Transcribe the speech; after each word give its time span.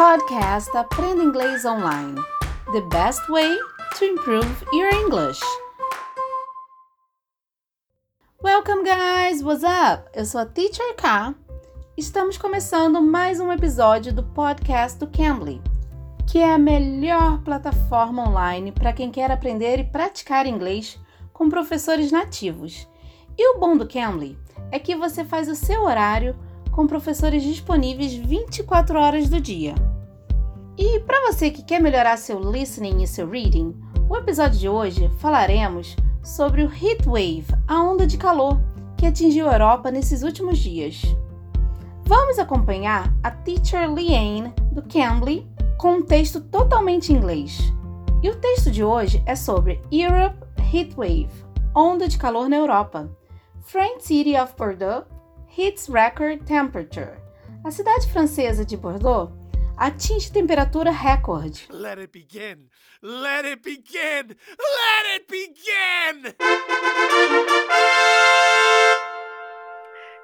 Podcast 0.00 0.74
Aprenda 0.74 1.22
Inglês 1.22 1.66
Online. 1.66 2.14
The 2.72 2.80
best 2.88 3.20
way 3.28 3.54
to 3.98 4.04
improve 4.06 4.48
your 4.72 4.88
English. 4.94 5.38
Welcome 8.42 8.82
guys, 8.82 9.42
what's 9.42 9.62
up? 9.62 10.08
Eu 10.14 10.24
sou 10.24 10.40
a 10.40 10.46
Teacher 10.46 10.96
K. 10.96 11.34
Estamos 11.98 12.38
começando 12.38 13.02
mais 13.02 13.40
um 13.40 13.52
episódio 13.52 14.10
do 14.10 14.22
podcast 14.22 14.98
do 14.98 15.06
Cambly, 15.06 15.60
que 16.26 16.38
é 16.38 16.50
a 16.50 16.58
melhor 16.58 17.42
plataforma 17.42 18.26
online 18.26 18.72
para 18.72 18.94
quem 18.94 19.10
quer 19.10 19.30
aprender 19.30 19.80
e 19.80 19.84
praticar 19.84 20.46
inglês 20.46 20.98
com 21.30 21.50
professores 21.50 22.10
nativos. 22.10 22.88
E 23.36 23.54
o 23.54 23.60
bom 23.60 23.76
do 23.76 23.86
Cambly 23.86 24.38
é 24.72 24.78
que 24.78 24.96
você 24.96 25.26
faz 25.26 25.46
o 25.46 25.54
seu 25.54 25.82
horário 25.82 26.34
com 26.70 26.86
professores 26.86 27.42
disponíveis 27.42 28.12
24 28.12 28.98
horas 28.98 29.28
do 29.28 29.40
dia. 29.40 29.74
E 30.76 31.00
para 31.00 31.30
você 31.30 31.50
que 31.50 31.62
quer 31.62 31.80
melhorar 31.80 32.16
seu 32.16 32.38
listening 32.38 33.02
e 33.02 33.06
seu 33.06 33.28
reading, 33.28 33.74
o 34.08 34.16
episódio 34.16 34.58
de 34.58 34.68
hoje 34.68 35.10
falaremos 35.18 35.94
sobre 36.22 36.62
o 36.62 36.72
heat 36.72 37.06
wave, 37.06 37.46
a 37.66 37.82
onda 37.82 38.06
de 38.06 38.16
calor 38.16 38.60
que 38.96 39.06
atingiu 39.06 39.48
a 39.48 39.52
Europa 39.52 39.90
nesses 39.90 40.22
últimos 40.22 40.58
dias. 40.58 41.02
Vamos 42.04 42.38
acompanhar 42.38 43.12
a 43.22 43.30
teacher 43.30 43.88
Liane 43.88 44.52
do 44.72 44.82
Cambly 44.82 45.46
com 45.78 45.92
um 45.92 46.02
texto 46.02 46.40
totalmente 46.40 47.12
em 47.12 47.16
inglês. 47.16 47.72
E 48.22 48.28
o 48.28 48.36
texto 48.36 48.70
de 48.70 48.84
hoje 48.84 49.22
é 49.24 49.34
sobre 49.34 49.80
Europe 49.90 50.36
Heat 50.72 50.94
Wave, 50.96 51.30
onda 51.74 52.06
de 52.06 52.18
calor 52.18 52.48
na 52.48 52.56
Europa. 52.56 53.08
French 53.60 54.02
City 54.02 54.36
of 54.36 54.54
Bordeaux 54.56 55.06
hits 55.50 55.88
record 55.88 56.46
temperature. 56.46 57.18
A 57.64 57.70
cidade 57.70 58.06
francesa 58.12 58.64
de 58.64 58.76
Bordeaux 58.76 59.32
atinge 59.78 60.30
temperatura 60.30 60.92
recorde. 60.92 61.60
Let 61.68 61.98
it 61.98 62.12
begin. 62.12 62.68
Let 63.02 63.44
it 63.44 63.62
begin. 63.62 64.36
Let 64.78 65.06
it 65.16 65.26
begin. 65.28 66.34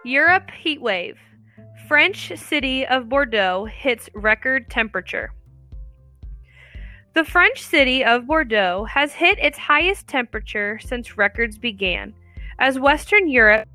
Europe 0.04 0.50
heat 0.52 0.80
wave. 0.80 1.18
French 1.88 2.32
city 2.36 2.86
of 2.86 3.08
Bordeaux 3.08 3.64
hits 3.64 4.08
record 4.14 4.70
temperature. 4.70 5.32
The 7.14 7.24
French 7.24 7.62
city 7.62 8.04
of 8.04 8.28
Bordeaux 8.28 8.84
has 8.84 9.12
hit 9.14 9.38
its 9.40 9.58
highest 9.58 10.06
temperature 10.06 10.78
since 10.78 11.18
records 11.18 11.58
began, 11.58 12.14
as 12.58 12.78
Western 12.78 13.28
Europe 13.28 13.68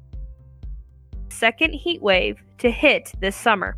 second 1.32 1.74
heat 1.74 2.02
wave 2.02 2.42
to 2.60 2.70
hit 2.70 3.12
this 3.20 3.36
summer. 3.36 3.78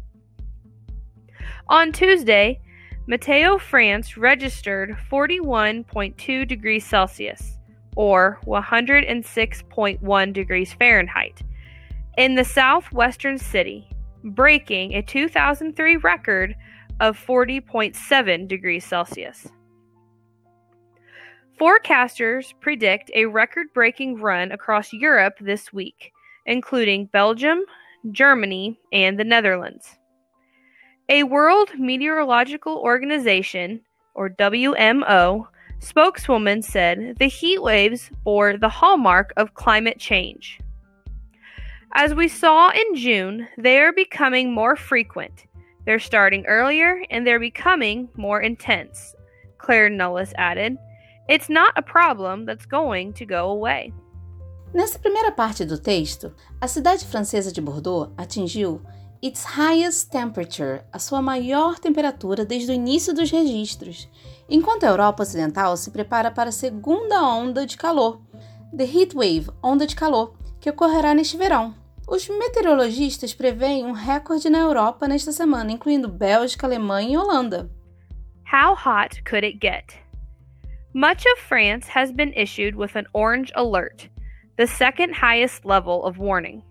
On 1.70 1.92
Tuesday, 1.92 2.60
Meteo, 3.08 3.60
France 3.60 4.18
registered 4.18 4.98
41.2 5.12 6.48
degrees 6.48 6.86
Celsius, 6.86 7.58
or 7.96 8.40
106.1 8.46 10.34
degrees 10.34 10.74
Fahrenheit, 10.74 11.42
in 12.18 12.36
the 12.36 12.46
southwestern 12.46 13.38
city, 13.38 13.90
breaking 14.24 14.94
a 14.94 15.02
2003 15.02 15.98
record 15.98 16.56
of 17.00 17.18
40.7 17.18 18.48
degrees 18.48 18.86
Celsius. 18.86 19.48
Forecasters 21.60 22.54
predict 22.62 23.12
a 23.14 23.26
record 23.26 23.68
breaking 23.74 24.20
run 24.20 24.52
across 24.52 24.94
Europe 24.94 25.36
this 25.40 25.74
week 25.74 26.13
including 26.46 27.06
Belgium, 27.08 27.64
Germany, 28.12 28.80
and 28.92 29.20
the 29.20 29.24
Netherlands. 29.24 29.98
A 31.10 31.24
World 31.24 31.70
Meteorological 31.78 32.78
Organization, 32.78 33.82
or 34.14 34.30
WMO, 34.30 35.48
spokeswoman 35.80 36.62
said 36.62 37.18
the 37.20 37.28
heat 37.28 37.62
waves 37.62 38.10
bore 38.24 38.58
the 38.58 38.70
hallmark 38.70 39.34
of 39.36 39.54
climate 39.54 40.00
change. 40.00 40.60
As 41.94 42.16
we 42.16 42.28
saw 42.28 42.70
in 42.70 42.96
June, 42.96 43.48
they 43.58 43.80
are 43.80 43.94
becoming 43.94 44.54
more 44.54 44.76
frequent. 44.76 45.46
They're 45.86 46.00
starting 46.00 46.46
earlier 46.46 47.04
and 47.12 47.28
they're 47.28 47.40
becoming 47.40 48.10
more 48.16 48.42
intense, 48.42 49.14
Claire 49.58 49.90
Nullis 49.90 50.34
added. 50.38 50.78
It's 51.30 51.50
not 51.50 51.74
a 51.78 51.82
problem 51.82 52.46
that's 52.46 52.66
going 52.66 53.14
to 53.14 53.26
go 53.26 53.50
away. 53.50 53.94
Nessa 54.74 54.98
primeira 54.98 55.32
parte 55.32 55.64
do 55.64 55.78
texto, 55.78 56.34
a 56.60 56.68
cidade 56.68 57.06
francesa 57.06 57.52
de 57.52 57.62
Bordeaux 57.62 58.12
atingiu 58.18 58.82
its 59.22 59.44
highest 59.44 60.10
temperature, 60.10 60.82
a 60.92 60.98
sua 60.98 61.22
maior 61.22 61.78
temperatura 61.78 62.44
desde 62.44 62.72
o 62.72 62.74
início 62.74 63.14
dos 63.14 63.30
registros, 63.30 64.10
enquanto 64.50 64.84
a 64.84 64.90
Europa 64.90 65.22
Ocidental 65.22 65.78
se 65.78 65.92
prepara 65.92 66.32
para 66.32 66.50
a 66.50 66.52
segunda 66.52 67.22
onda 67.22 67.68
de 67.68 67.78
calor, 67.78 68.20
the 68.76 68.84
heat 68.84 69.16
wave, 69.16 69.48
onda 69.62 69.86
de 69.86 69.96
calor, 69.96 70.34
que 70.60 70.72
ocorrerá 70.72 71.14
neste 71.14 71.38
verão. 71.38 71.76
Os 72.08 72.28
meteorologistas 72.28 73.32
preveem 73.32 73.86
um 73.86 73.92
recorde 73.92 74.50
na 74.50 74.58
Europa 74.58 75.08
nesta 75.08 75.32
semana, 75.32 75.72
incluindo 75.72 76.10
Bélgica, 76.10 76.66
Alemanha 76.66 77.14
e 77.14 77.18
Holanda. 77.18 77.72
How 78.52 78.74
hot 78.74 79.24
could 79.24 79.46
it 79.46 79.60
get? 79.62 79.94
Much 80.96 81.24
of 81.28 81.42
France 81.48 81.88
has 81.94 82.12
been 82.12 82.34
issued 82.36 82.76
with 82.76 82.98
an 82.98 83.06
orange 83.14 83.52
alert 83.56 84.12
the 84.58 84.68
second 84.68 85.14
highest 85.14 85.66
level 85.66 86.06
of 86.06 86.18
warning. 86.18 86.64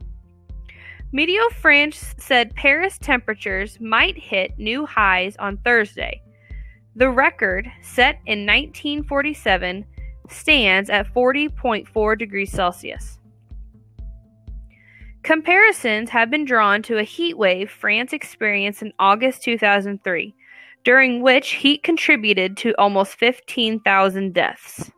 Meteo 1.12 1.50
France 1.50 2.14
said 2.18 2.54
Paris 2.54 2.96
temperatures 2.98 3.78
might 3.80 4.16
hit 4.16 4.58
new 4.58 4.86
highs 4.86 5.36
on 5.38 5.58
Thursday. 5.58 6.22
The 6.96 7.10
record, 7.10 7.70
set 7.82 8.20
in 8.26 8.46
1947, 8.46 9.84
stands 10.28 10.88
at 10.88 11.12
40.4 11.12 12.18
degrees 12.18 12.52
Celsius. 12.52 13.18
Comparisons 15.22 16.10
have 16.10 16.30
been 16.30 16.44
drawn 16.44 16.82
to 16.82 16.98
a 16.98 17.04
heat 17.04 17.36
wave 17.38 17.70
France 17.70 18.12
experienced 18.12 18.82
in 18.82 18.92
August 18.98 19.42
2003, 19.42 20.34
during 20.82 21.22
which 21.22 21.52
heat 21.52 21.82
contributed 21.82 22.56
to 22.56 22.74
almost 22.78 23.14
15,000 23.14 24.34
deaths. 24.34 24.90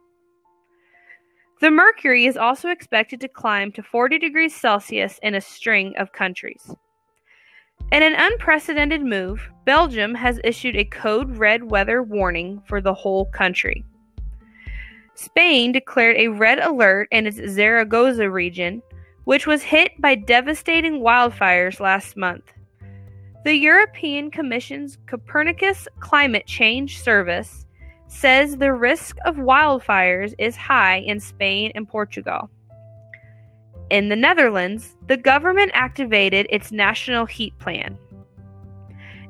The 1.61 1.71
mercury 1.71 2.27
is 2.27 2.37
also 2.37 2.69
expected 2.69 3.21
to 3.21 3.29
climb 3.29 3.73
to 3.73 3.83
40 3.83 4.19
degrees 4.19 4.55
Celsius 4.55 5.19
in 5.23 5.35
a 5.35 5.41
string 5.41 5.95
of 5.97 6.13
countries. 6.13 6.75
In 7.93 8.03
an 8.03 8.15
unprecedented 8.15 9.03
move, 9.03 9.49
Belgium 9.65 10.15
has 10.15 10.41
issued 10.43 10.77
a 10.77 10.85
code 10.85 11.39
red 11.39 11.65
weather 11.65 12.03
warning 12.03 12.61
for 12.67 12.81
the 12.81 12.95
whole 12.95 13.27
country. 13.27 13.85
Spain 15.15 15.71
declared 15.71 16.17
a 16.17 16.29
red 16.29 16.59
alert 16.59 17.09
in 17.13 17.27
its 17.27 17.41
Zaragoza 17.49 18.29
region, 18.29 18.83
which 19.25 19.47
was 19.47 19.63
hit 19.63 19.93
by 20.01 20.17
devastating 20.17 21.01
wildfires 21.01 21.79
last 21.79 22.17
month. 22.17 22.53
The 23.45 23.55
European 23.55 24.31
Commission's 24.31 24.99
Copernicus 25.07 25.87
Climate 26.01 26.47
Change 26.47 27.01
Service 27.01 27.64
says 28.15 28.57
the 28.57 28.73
risk 28.73 29.17
of 29.25 29.37
wildfires 29.37 30.35
is 30.39 30.57
high 30.57 30.99
in 30.99 31.19
Spain 31.19 31.73
and 31.75 31.89
Portugal. 31.89 32.49
In 33.91 34.09
the 34.09 34.17
Netherlands, 34.17 34.97
the 35.09 35.17
government 35.17 35.73
activated 35.75 36.47
its 36.49 36.73
national 36.73 37.27
heat 37.27 37.59
plan. 37.59 37.99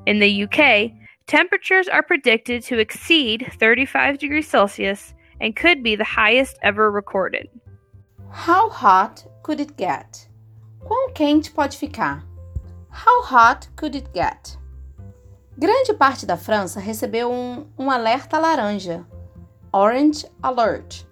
In 0.07 0.19
the 0.21 0.45
UK, 0.45 0.93
temperatures 1.27 1.89
are 1.89 2.03
predicted 2.03 2.63
to 2.65 2.79
exceed 2.79 3.51
35 3.59 4.19
degrees 4.19 4.49
Celsius 4.49 5.15
and 5.41 5.57
could 5.57 5.83
be 5.83 5.97
the 5.97 6.05
highest 6.05 6.59
ever 6.63 6.91
recorded. 6.91 7.49
How 8.31 8.69
hot 8.69 9.25
could 9.43 9.61
it 9.61 9.77
get? 9.77 10.29
Quão 10.85 11.15
quente 11.15 11.53
pode 11.53 11.75
ficar? 11.75 12.23
How 12.91 13.23
hot 13.23 13.67
could 13.77 13.95
it 13.95 14.13
get? 14.13 14.57
Grande 15.57 15.95
parte 15.95 16.27
da 16.27 16.37
França 16.37 16.81
recebeu 16.81 17.31
um, 17.31 17.67
um 17.79 17.89
alerta 17.89 18.39
laranja, 18.39 19.07
Orange 19.73 20.27
Alert, 20.43 21.05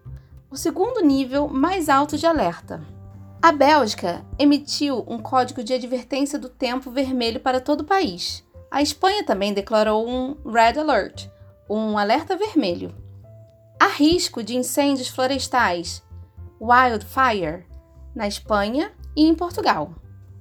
o 0.50 0.56
segundo 0.56 1.00
nível 1.00 1.46
mais 1.46 1.88
alto 1.88 2.18
de 2.18 2.26
alerta. 2.26 2.82
A 3.40 3.52
Bélgica 3.52 4.24
emitiu 4.36 5.04
um 5.06 5.18
código 5.18 5.62
de 5.62 5.72
advertência 5.72 6.40
do 6.40 6.48
tempo 6.48 6.90
vermelho 6.90 7.38
para 7.38 7.60
todo 7.60 7.82
o 7.82 7.86
país. 7.86 8.44
A 8.68 8.82
Espanha 8.82 9.24
também 9.24 9.54
declarou 9.54 10.08
um 10.08 10.36
Red 10.44 10.78
Alert, 10.78 11.28
um 11.70 11.96
alerta 11.96 12.36
vermelho. 12.36 12.92
Há 13.80 13.86
risco 13.86 14.42
de 14.42 14.56
incêndios 14.56 15.06
florestais, 15.06 16.02
wildfire, 16.60 17.64
na 18.12 18.26
Espanha 18.26 18.92
e 19.16 19.24
em 19.24 19.34
Portugal. 19.36 19.94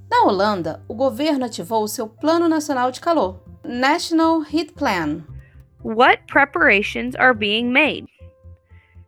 Na 0.09 0.23
Holanda, 0.23 0.83
o 0.87 0.95
governo 0.95 1.45
ativou 1.45 1.83
o 1.83 1.87
seu 1.87 2.07
Plano 2.07 2.49
Nacional 2.49 2.91
de 2.91 2.99
Calor, 2.99 3.50
National 3.63 4.41
Heat 4.41 4.75
Plan. 4.75 5.23
What 5.83 6.27
preparations 6.27 7.15
are 7.15 7.35
being 7.35 7.71
made? 7.71 8.07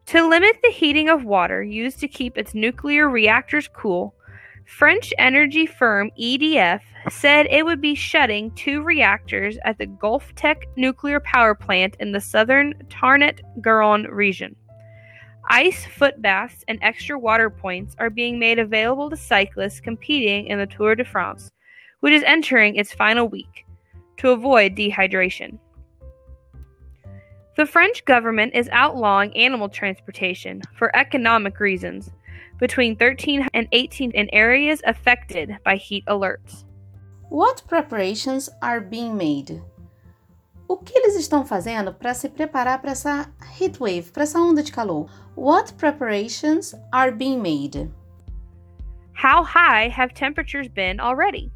To 0.08 0.30
limit 0.30 0.58
the 0.62 0.70
heating 0.70 1.10
of 1.10 1.26
water 1.26 1.64
used 1.64 2.00
to 2.02 2.08
keep 2.08 2.38
its 2.38 2.54
nuclear 2.54 3.10
reactors 3.10 3.68
cool, 3.68 4.14
French 4.66 5.12
energy 5.18 5.66
firm 5.66 6.12
EDF 6.20 6.82
said 7.10 7.48
it 7.48 7.66
would 7.66 7.82
be 7.82 7.96
shutting 7.96 8.52
two 8.52 8.84
reactors 8.84 9.58
at 9.66 9.80
the 9.80 9.88
Golfech 9.88 10.64
nuclear 10.78 11.20
power 11.20 11.56
plant 11.56 11.98
in 12.00 12.12
the 12.12 12.22
southern 12.22 12.76
Tarn-et-Garonne 12.90 14.08
region. 14.12 14.56
Ice 15.50 15.84
foot 15.86 16.22
baths 16.22 16.64
and 16.68 16.78
extra 16.84 17.18
water 17.18 17.50
points 17.50 17.96
are 17.98 18.12
being 18.12 18.38
made 18.38 18.60
available 18.60 19.10
to 19.10 19.18
cyclists 19.18 19.80
competing 19.80 20.46
in 20.46 20.60
the 20.60 20.68
Tour 20.68 20.94
de 20.94 21.04
France, 21.04 21.52
which 22.02 22.14
is 22.14 22.24
entering 22.24 22.76
its 22.76 22.94
final 22.94 23.28
week, 23.28 23.66
to 24.18 24.32
avoid 24.32 24.76
dehydration. 24.76 25.58
The 27.56 27.66
French 27.68 28.04
government 28.06 28.56
is 28.56 28.68
outlawing 28.72 29.36
animal 29.38 29.70
transportation 29.70 30.62
for 30.76 30.96
economic 30.96 31.60
reasons 31.60 32.10
between 32.60 32.96
13 32.96 33.48
and 33.54 33.68
18 33.72 34.12
in 34.12 34.30
areas 34.34 34.82
affected 34.86 35.58
by 35.64 35.76
heat 35.76 36.04
alerts. 36.08 36.64
What 37.30 37.64
preparations 37.68 38.50
are 38.62 38.80
being 38.82 39.18
made? 39.18 39.62
O 40.68 40.78
que 40.78 40.98
eles 40.98 41.16
estão 41.16 41.46
fazendo 41.46 41.94
para 41.94 42.14
se 42.14 42.30
preparar 42.30 42.80
para 42.82 42.92
essa 42.92 43.30
heat 43.60 43.80
wave, 43.80 44.12
para 44.12 44.24
essa 44.24 44.40
onda 44.40 44.64
de 44.64 44.72
calor? 44.72 45.08
What 45.36 45.74
preparations 45.78 46.74
are 46.92 47.12
being 47.12 47.42
made? 47.42 47.92
How 49.14 49.44
high 49.44 49.90
have 49.90 50.14
temperatures 50.14 50.68
been 50.68 51.00
already? 51.00 51.52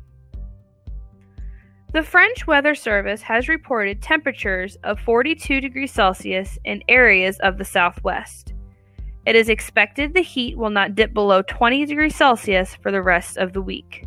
The 1.94 2.04
French 2.04 2.46
Weather 2.46 2.76
Service 2.76 3.22
has 3.22 3.48
reported 3.48 4.02
temperatures 4.02 4.76
of 4.84 5.00
42 5.00 5.62
degrees 5.62 5.94
Celsius 5.94 6.60
in 6.66 6.84
areas 6.90 7.40
of 7.40 7.58
the 7.58 7.64
southwest. 7.64 8.54
It 9.26 9.38
is 9.38 9.48
expected 9.48 10.14
the 10.14 10.22
heat 10.22 10.58
will 10.58 10.70
not 10.70 10.96
dip 10.96 11.14
below 11.14 11.42
20 11.44 11.86
degrees 11.86 12.16
Celsius 12.16 12.76
for 12.76 12.92
the 12.92 13.02
rest 13.02 13.38
of 13.38 13.54
the 13.54 13.62
week. 13.62 14.06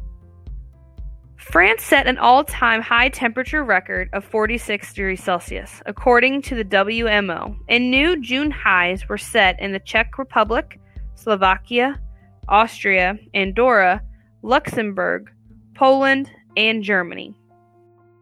France 1.37 1.83
set 1.83 2.07
an 2.07 2.19
all 2.19 2.45
time 2.45 2.83
high 2.83 3.09
temperature 3.09 3.65
record 3.65 4.11
of 4.13 4.27
46 4.27 4.93
degrees 4.93 5.23
Celsius, 5.25 5.81
according 5.87 6.43
to 6.43 6.55
the 6.55 6.65
WMO, 6.65 7.57
and 7.71 7.91
new 7.91 8.21
June 8.21 8.51
highs 8.51 9.09
were 9.09 9.19
set 9.19 9.59
in 9.59 9.73
the 9.73 9.81
Czech 9.81 10.19
Republic, 10.19 10.79
Slovakia, 11.15 11.99
Austria, 12.47 13.19
Andorra, 13.33 14.03
Luxembourg, 14.43 15.33
Poland, 15.75 16.31
and 16.59 16.83
Germany. 16.83 17.35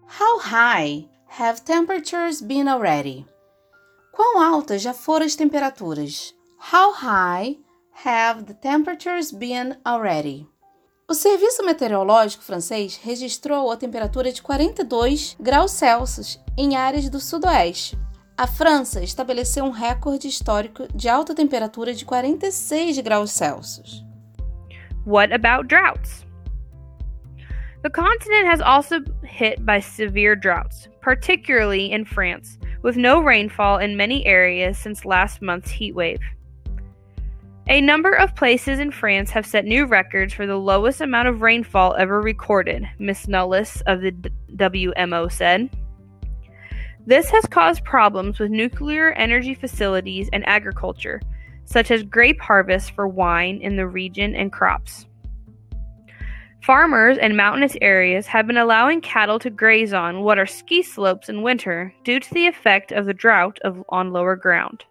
How 0.08 0.38
high 0.40 1.06
have 1.38 1.60
temperatures 1.60 2.40
been 2.40 2.66
already? 2.66 3.26
Quão 4.10 4.40
altas 4.40 4.80
já 4.80 4.94
foram 4.94 5.26
as 5.26 5.36
temperaturas? 5.36 6.34
How 6.72 6.92
high 6.94 7.58
have 8.06 8.44
the 8.44 8.54
temperatures 8.54 9.30
been 9.30 9.76
already? 9.86 10.48
O 11.06 11.12
Serviço 11.12 11.62
Meteorológico 11.62 12.42
francês 12.42 12.96
registrou 12.96 13.70
a 13.70 13.76
temperatura 13.76 14.32
de 14.32 14.40
42 14.40 15.36
graus 15.38 15.72
Celsius 15.72 16.40
em 16.56 16.74
áreas 16.74 17.10
do 17.10 17.20
sudoeste. 17.20 17.98
A 18.34 18.46
França 18.46 19.02
estabeleceu 19.02 19.64
um 19.64 19.70
recorde 19.70 20.26
histórico 20.26 20.88
de 20.94 21.08
alta 21.08 21.34
temperatura 21.34 21.92
de 21.92 22.06
46 22.06 22.98
graus 23.00 23.30
Celsius. 23.30 24.02
What 25.06 25.34
about 25.34 25.68
droughts? 25.68 26.27
The 27.82 27.90
continent 27.90 28.46
has 28.46 28.60
also 28.60 29.00
hit 29.22 29.64
by 29.64 29.80
severe 29.80 30.34
droughts, 30.34 30.88
particularly 31.00 31.92
in 31.92 32.04
France, 32.04 32.58
with 32.82 32.96
no 32.96 33.20
rainfall 33.20 33.78
in 33.78 33.96
many 33.96 34.26
areas 34.26 34.76
since 34.76 35.04
last 35.04 35.40
month's 35.40 35.70
heat 35.70 35.94
wave. 35.94 36.20
A 37.68 37.80
number 37.80 38.12
of 38.12 38.34
places 38.34 38.78
in 38.78 38.90
France 38.90 39.30
have 39.30 39.46
set 39.46 39.64
new 39.64 39.84
records 39.84 40.32
for 40.32 40.46
the 40.46 40.56
lowest 40.56 41.02
amount 41.02 41.28
of 41.28 41.42
rainfall 41.42 41.94
ever 41.96 42.20
recorded, 42.20 42.88
Miss 42.98 43.26
Nullis 43.26 43.82
of 43.86 44.00
the 44.00 44.12
WMO 44.56 45.30
said. 45.30 45.68
This 47.06 47.30
has 47.30 47.46
caused 47.46 47.84
problems 47.84 48.38
with 48.38 48.50
nuclear 48.50 49.12
energy 49.12 49.54
facilities 49.54 50.28
and 50.32 50.46
agriculture, 50.48 51.20
such 51.64 51.90
as 51.90 52.02
grape 52.02 52.40
harvest 52.40 52.92
for 52.92 53.06
wine 53.06 53.60
in 53.60 53.76
the 53.76 53.86
region 53.86 54.34
and 54.34 54.50
crops. 54.50 55.06
Farmers 56.62 57.16
in 57.18 57.36
mountainous 57.36 57.76
areas 57.80 58.26
have 58.26 58.46
been 58.46 58.56
allowing 58.56 59.00
cattle 59.00 59.38
to 59.38 59.50
graze 59.50 59.92
on 59.92 60.22
what 60.22 60.38
are 60.38 60.46
ski 60.46 60.82
slopes 60.82 61.28
in 61.28 61.42
winter 61.42 61.94
due 62.04 62.20
to 62.20 62.34
the 62.34 62.46
effect 62.46 62.92
of 62.92 63.06
the 63.06 63.14
drought 63.14 63.58
of, 63.62 63.82
on 63.88 64.12
lower 64.12 64.36
ground. 64.36 64.84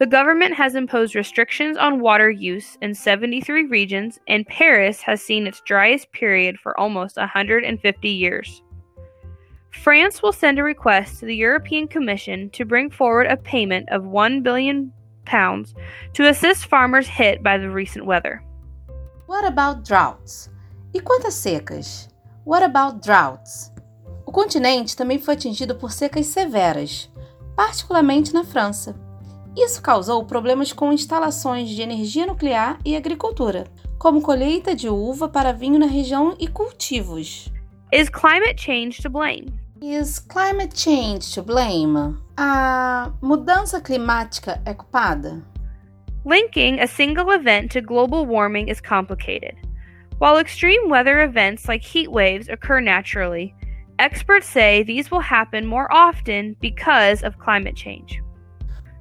The 0.00 0.06
government 0.06 0.54
has 0.54 0.74
imposed 0.74 1.14
restrictions 1.14 1.76
on 1.76 2.00
water 2.00 2.28
use 2.28 2.76
in 2.82 2.94
73 2.94 3.66
regions, 3.66 4.18
and 4.26 4.46
Paris 4.46 5.00
has 5.02 5.22
seen 5.22 5.46
its 5.46 5.60
driest 5.60 6.10
period 6.10 6.58
for 6.58 6.78
almost 6.80 7.16
150 7.16 8.08
years. 8.08 8.62
France 9.70 10.20
will 10.20 10.32
send 10.32 10.58
a 10.58 10.64
request 10.64 11.20
to 11.20 11.26
the 11.26 11.36
European 11.36 11.86
Commission 11.86 12.50
to 12.50 12.64
bring 12.64 12.90
forward 12.90 13.26
a 13.26 13.36
payment 13.36 13.88
of 13.90 14.04
1 14.04 14.42
billion 14.42 14.92
pounds 15.26 15.74
to 16.14 16.28
assist 16.28 16.66
farmers 16.66 17.06
hit 17.06 17.42
by 17.42 17.56
the 17.56 17.70
recent 17.70 18.04
weather. 18.04 18.42
What 19.26 19.46
about 19.46 19.82
droughts? 19.82 20.50
E 20.92 21.00
quantas 21.00 21.34
secas? 21.34 22.10
What 22.46 22.62
about 22.62 23.00
droughts? 23.00 23.72
O 24.26 24.30
continente 24.30 24.94
também 24.94 25.18
foi 25.18 25.32
atingido 25.32 25.74
por 25.76 25.92
secas 25.92 26.26
severas, 26.26 27.10
particularmente 27.56 28.34
na 28.34 28.44
França. 28.44 28.94
Isso 29.56 29.80
causou 29.80 30.24
problemas 30.26 30.74
com 30.74 30.92
instalações 30.92 31.70
de 31.70 31.80
energia 31.80 32.26
nuclear 32.26 32.78
e 32.84 32.94
agricultura, 32.94 33.66
como 33.98 34.20
colheita 34.20 34.74
de 34.74 34.90
uva 34.90 35.26
para 35.26 35.52
vinho 35.52 35.78
na 35.78 35.86
região 35.86 36.36
e 36.38 36.46
cultivos. 36.46 37.48
Is 37.90 38.10
climate 38.10 38.60
change 38.60 39.00
to 39.00 39.08
blame? 39.08 39.54
Is 39.80 40.18
climate 40.18 40.78
change 40.78 41.32
to 41.34 41.42
blame? 41.42 42.18
A 42.36 43.10
mudança 43.22 43.80
climática 43.80 44.60
é 44.66 44.74
culpada? 44.74 45.42
Linking 46.26 46.80
a 46.80 46.88
single 46.88 47.32
event 47.32 47.70
to 47.72 47.82
global 47.82 48.24
warming 48.24 48.68
is 48.68 48.80
complicated. 48.80 49.54
While 50.18 50.38
extreme 50.38 50.88
weather 50.88 51.22
events 51.22 51.68
like 51.68 51.82
heat 51.82 52.10
waves 52.10 52.48
occur 52.48 52.80
naturally, 52.80 53.54
experts 53.98 54.48
say 54.48 54.82
these 54.82 55.10
will 55.10 55.20
happen 55.20 55.66
more 55.66 55.92
often 55.92 56.56
because 56.60 57.22
of 57.22 57.38
climate 57.38 57.76
change. 57.76 58.22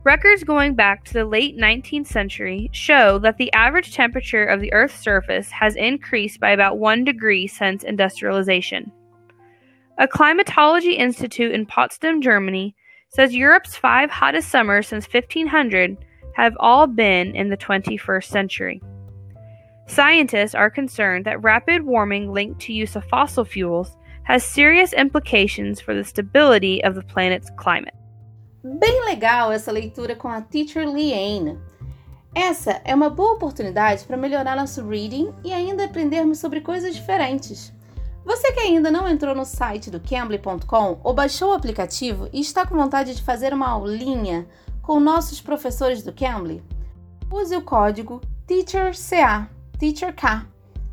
Records 0.04 0.44
going 0.44 0.76
back 0.76 1.06
to 1.06 1.14
the 1.14 1.24
late 1.24 1.58
19th 1.58 2.08
century 2.08 2.70
show 2.74 3.20
that 3.20 3.38
the 3.38 3.54
average 3.54 3.94
temperature 3.94 4.44
of 4.44 4.60
the 4.60 4.74
Earth's 4.74 5.00
surface 5.00 5.50
has 5.50 5.78
increased 5.78 6.42
by 6.42 6.52
about 6.52 6.78
1 6.78 7.06
degree 7.06 7.48
since 7.48 7.86
industrialization. 7.86 8.92
A 9.98 10.10
climatology 10.10 10.96
institute 10.96 11.54
in 11.54 11.66
Potsdam, 11.66 12.22
Germany, 12.22 12.76
says 13.08 13.34
Europe's 13.34 13.78
five 13.78 14.10
hottest 14.10 14.50
summers 14.50 14.88
since 14.88 15.06
1500 15.06 15.98
have 16.36 16.56
all 16.60 16.88
been 16.88 17.36
in 17.36 17.50
the 17.50 17.58
21st 17.58 18.26
century. 18.26 18.82
Scientists 19.88 20.56
are 20.56 20.70
concerned 20.70 21.26
that 21.26 21.44
rapid 21.44 21.84
warming 21.84 22.32
linked 22.32 22.62
to 22.62 22.74
use 22.74 22.96
of 22.96 23.04
fossil 23.06 23.44
fuels 23.44 23.98
has 24.24 24.44
serious 24.44 24.94
implications 24.94 25.82
for 25.82 25.94
the 25.94 26.04
stability 26.04 26.84
of 26.84 26.96
the 26.96 27.04
planet's 27.04 27.52
climate. 27.58 27.94
Bem 28.64 29.06
legal 29.06 29.52
essa 29.52 29.72
leitura 29.72 30.16
com 30.16 30.30
a 30.30 30.42
Teacher 30.42 30.88
Liane. 30.88 31.60
Essa 32.34 32.82
é 32.86 32.96
uma 32.96 33.10
boa 33.10 33.34
oportunidade 33.34 34.06
para 34.06 34.18
melhorar 34.18 34.56
nosso 34.56 34.88
reading 34.88 35.34
e 35.44 35.52
ainda 35.54 35.84
aprendermos 35.84 36.40
sobre 36.40 36.62
coisas 36.62 36.96
diferentes. 36.96 37.74
Você 38.26 38.54
que 38.54 38.62
ainda 38.62 38.90
não 38.90 39.08
entrou 39.08 39.36
no 39.36 39.44
site 39.44 39.92
do 39.92 40.00
Cambly.com 40.00 41.00
ou 41.04 41.14
baixou 41.14 41.52
o 41.52 41.54
aplicativo 41.54 42.30
e 42.32 42.40
está 42.40 42.66
com 42.66 42.76
vontade 42.76 43.14
de 43.14 43.22
fazer 43.22 43.54
uma 43.54 43.68
aulinha 43.68 44.48
com 44.84 45.00
nossos 45.00 45.42
professores 45.42 46.04
do 46.04 46.14
Cambly, 46.14 46.62
use 47.32 47.56
o 47.56 47.62
código 47.62 48.22
TEACHERCA, 48.46 49.50
TEACHERK, 49.80 50.46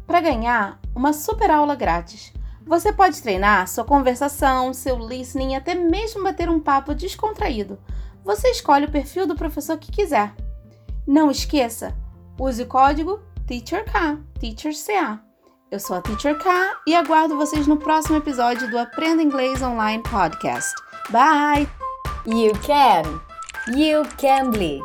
para 0.07 0.21
ganhar 0.21 0.81
uma 0.95 1.13
super 1.13 1.51
aula 1.51 1.75
grátis. 1.75 2.33
Você 2.65 2.93
pode 2.93 3.21
treinar 3.21 3.67
sua 3.69 3.85
conversação, 3.85 4.73
seu 4.73 4.97
listening 4.97 5.53
e 5.53 5.57
até 5.57 5.75
mesmo 5.75 6.23
bater 6.23 6.49
um 6.49 6.61
papo 6.61 6.95
descontraído. 6.95 7.79
Você 8.25 8.49
escolhe 8.49 8.87
o 8.87 8.91
perfil 8.91 9.27
do 9.27 9.35
professor 9.35 9.77
que 9.77 9.91
quiser. 9.91 10.33
Não 11.07 11.31
esqueça, 11.31 11.95
use 12.39 12.63
o 12.63 12.67
código 12.67 13.21
TEACHERK, 13.47 14.23
TEACHERCA. 14.39 15.21
Eu 15.71 15.79
sou 15.79 15.97
a 15.97 16.03
Teacher 16.03 16.37
K 16.37 16.81
e 16.85 16.97
aguardo 16.97 17.37
vocês 17.37 17.67
no 17.69 17.77
próximo 17.77 18.17
episódio 18.17 18.69
do 18.71 18.79
Aprenda 18.79 19.23
Inglês 19.23 19.63
Online 19.63 20.03
Podcast. 20.03 20.75
Bye! 21.11 21.69
You 22.27 22.53
can! 22.67 23.30
You 23.69 24.05
can 24.17 24.51
be! 24.53 24.83